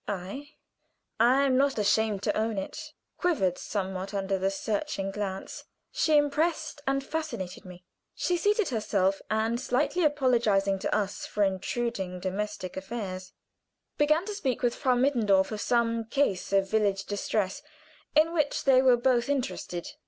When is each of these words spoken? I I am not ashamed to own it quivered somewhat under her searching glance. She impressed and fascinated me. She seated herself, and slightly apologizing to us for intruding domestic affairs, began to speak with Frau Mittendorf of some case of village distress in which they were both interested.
I 0.07 0.55
I 1.19 1.43
am 1.43 1.57
not 1.57 1.77
ashamed 1.77 2.23
to 2.23 2.35
own 2.35 2.57
it 2.57 2.93
quivered 3.19 3.59
somewhat 3.59 4.15
under 4.15 4.39
her 4.39 4.49
searching 4.49 5.11
glance. 5.11 5.65
She 5.91 6.17
impressed 6.17 6.81
and 6.87 7.03
fascinated 7.03 7.65
me. 7.65 7.85
She 8.15 8.35
seated 8.35 8.69
herself, 8.69 9.21
and 9.29 9.61
slightly 9.61 10.03
apologizing 10.03 10.79
to 10.79 10.95
us 10.95 11.27
for 11.27 11.43
intruding 11.43 12.19
domestic 12.19 12.75
affairs, 12.75 13.33
began 13.99 14.25
to 14.25 14.33
speak 14.33 14.63
with 14.63 14.73
Frau 14.73 14.95
Mittendorf 14.95 15.51
of 15.51 15.61
some 15.61 16.05
case 16.05 16.51
of 16.51 16.67
village 16.67 17.03
distress 17.05 17.61
in 18.15 18.33
which 18.33 18.63
they 18.63 18.81
were 18.81 18.97
both 18.97 19.29
interested. 19.29 19.87